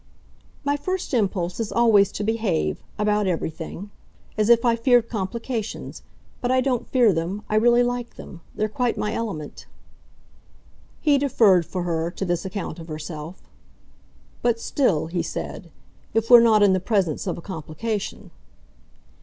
[0.63, 3.91] "My first impulse is always to behave, about everything,
[4.35, 6.01] as if I feared complications.
[6.41, 8.41] But I don't fear them I really like them.
[8.55, 9.67] They're quite my element."
[11.01, 13.43] He deferred, for her, to this account of herself.
[14.41, 15.69] "But still," he said,
[16.15, 18.31] "if we're not in the presence of a complication."